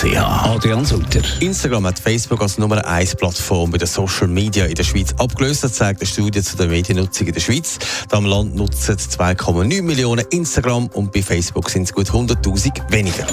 [0.00, 1.22] Adrian Sutter.
[1.40, 5.68] Instagram hat Facebook als Nummer 1 Plattform bei den Social Media in der Schweiz abgelöst.
[5.74, 7.80] Zeigt eine Studie zu der Mediennutzung in der Schweiz.
[8.08, 13.26] Da am Land nutzen 2,9 Millionen Instagram und bei Facebook sind es gut 100.000 weniger.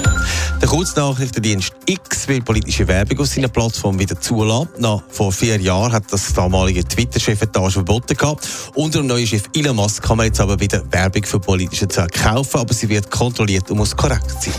[0.60, 4.68] Der Kurznachrichtendienst X will politische Werbung auf seiner Plattform wieder zulassen.
[4.78, 8.48] Nach vor vier Jahren hat das damalige Twitter-Chefetage verboten gehabt.
[8.74, 12.18] Unter dem neuen Chef Elon Musk kann man jetzt aber wieder Werbung für politische Zwecke
[12.24, 14.54] kaufen, aber sie wird kontrolliert und muss korrekt sein.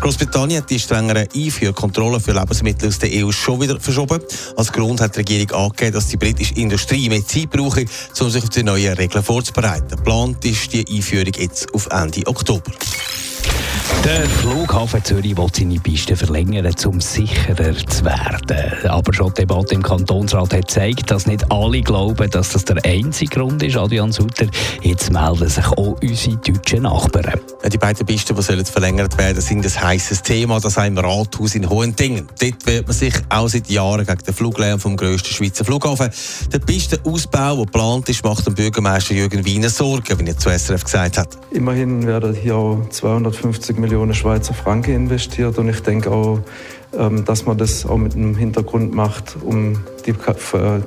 [0.00, 4.20] Großbritannien hat die strengeren Einfuhrkontrollen für Lebensmittel aus der EU schon wieder verschoben.
[4.56, 7.84] Als Grund hat die Regierung angegeben, dass die britische Industrie mehr Zeit brauche,
[8.20, 9.96] um sich auf die neuen Regeln vorzubereiten.
[9.96, 12.70] Geplant ist die Einführung jetzt auf Ende Oktober.
[14.04, 18.88] Der Flughafen Zürich will seine Piste verlängern, um sicherer zu werden.
[18.88, 22.84] Aber schon die Debatte im Kantonsrat hat gezeigt, dass nicht alle glauben, dass das der
[22.84, 23.76] einzige Grund ist.
[23.76, 24.46] Adrian Sutter,
[24.82, 27.40] jetzt melden sich auch unsere deutschen Nachbarn.
[27.70, 30.60] Die beiden Pisten, die sollen verlängert werden, sind ein heißes Thema.
[30.60, 32.28] Das im Rathaus in Hohendingen.
[32.40, 36.10] Dort wird man sich auch seit Jahren gegen den Fluglärm vom grössten Schweizer Flughafen.
[36.52, 40.84] Der Pistenausbau, der geplant ist, macht dem Bürgermeister Jürgen Wiener Sorgen, wie er zu SRF
[40.84, 41.38] gesagt hat.
[41.50, 45.58] Immerhin werden hier 250 Millionen Schweizer Franken investiert.
[45.58, 46.40] Und ich denke auch,
[46.92, 50.14] dass man das auch mit einem Hintergrund macht, um die,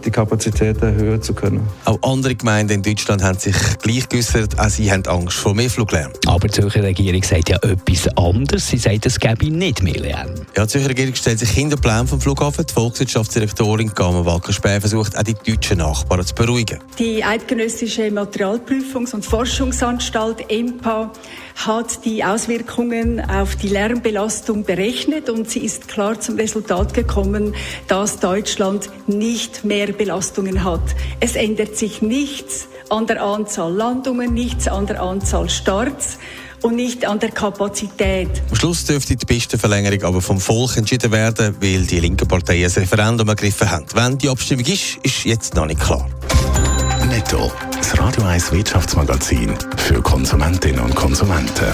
[0.03, 1.61] die Kapazität erhöhen zu können.
[1.85, 5.69] Auch andere Gemeinden in Deutschland haben sich gleich geäußert, auch sie haben Angst vor mehr
[5.69, 6.11] Fluglärm.
[6.25, 8.67] Aber die Zürcher Regierung sagt ja etwas anderes.
[8.67, 10.35] Sie sagt, es gäbe nicht mehr Lärm.
[10.57, 12.65] Ja, die Zürcher Regierung stellt sich hinter den Plan vom Flughafen.
[12.67, 16.79] Die Volkswirtschaftsdirektorin Gamer Walker-Späh versucht, auch die deutschen Nachbarn zu beruhigen.
[16.97, 21.11] Die Eidgenössische Materialprüfungs- und Forschungsanstalt EMPA
[21.55, 27.53] hat die Auswirkungen auf die Lärmbelastung berechnet und sie ist klar zum Resultat gekommen,
[27.87, 30.81] dass Deutschland nicht mehr Belastungen hat.
[31.19, 36.17] Es ändert sich nichts an der Anzahl Landungen, nichts an der Anzahl Starts
[36.61, 38.29] und nicht an der Kapazität.
[38.49, 42.81] Am Schluss dürfte die Pistenverlängerung aber vom Volk entschieden werden, weil die linken Parteien ein
[42.81, 43.85] Referendum ergriffen haben.
[43.93, 46.07] Wenn die Abstimmung ist, ist jetzt noch nicht klar.
[47.07, 51.73] Netto, das Radio 1 Wirtschaftsmagazin für Konsumentinnen und Konsumenten.